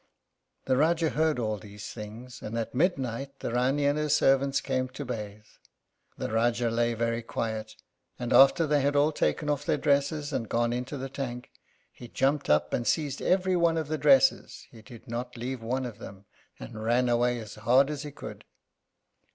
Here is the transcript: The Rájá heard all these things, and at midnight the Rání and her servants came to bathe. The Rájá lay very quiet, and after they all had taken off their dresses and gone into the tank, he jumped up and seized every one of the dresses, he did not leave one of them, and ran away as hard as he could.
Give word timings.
The 0.65 0.73
Rájá 0.73 1.11
heard 1.11 1.37
all 1.37 1.57
these 1.57 1.93
things, 1.93 2.41
and 2.41 2.57
at 2.57 2.73
midnight 2.73 3.39
the 3.41 3.51
Rání 3.51 3.87
and 3.87 3.99
her 3.99 4.09
servants 4.09 4.59
came 4.59 4.89
to 4.89 5.05
bathe. 5.05 5.45
The 6.17 6.27
Rájá 6.27 6.75
lay 6.75 6.95
very 6.95 7.21
quiet, 7.21 7.75
and 8.17 8.33
after 8.33 8.65
they 8.65 8.83
all 8.93 9.09
had 9.09 9.15
taken 9.15 9.47
off 9.47 9.63
their 9.63 9.77
dresses 9.77 10.33
and 10.33 10.49
gone 10.49 10.73
into 10.73 10.97
the 10.97 11.07
tank, 11.07 11.51
he 11.91 12.07
jumped 12.07 12.49
up 12.49 12.73
and 12.73 12.87
seized 12.87 13.21
every 13.21 13.55
one 13.55 13.77
of 13.77 13.89
the 13.89 13.97
dresses, 13.99 14.65
he 14.71 14.81
did 14.81 15.07
not 15.07 15.37
leave 15.37 15.61
one 15.61 15.85
of 15.85 15.99
them, 15.99 16.25
and 16.59 16.83
ran 16.83 17.07
away 17.07 17.37
as 17.39 17.53
hard 17.53 17.91
as 17.91 18.01
he 18.01 18.09
could. 18.11 18.43